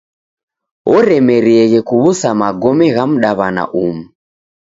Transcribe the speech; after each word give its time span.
Oremerieghe 0.95 1.79
kuw'usa 1.87 2.29
magome 2.41 2.85
gha 2.95 3.03
mdaw'ana 3.11 3.63
umu! 3.81 4.03